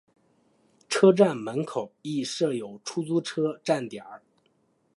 [0.89, 4.03] 车站门口亦设有出租车站点。